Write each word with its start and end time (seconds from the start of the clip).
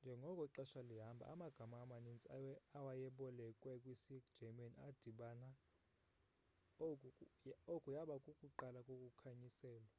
njengoko 0.00 0.42
ixesha 0.48 0.80
lihamba 0.88 1.24
amagama 1.34 1.76
amanintsi 1.84 2.26
awayebolekwe 2.78 3.72
kwisi 3.82 4.14
german 4.38 4.72
adibana 4.88 5.48
oku 7.74 7.88
yaba 7.96 8.14
kukuqala 8.24 8.78
kokukhanyiselwa 8.86 9.92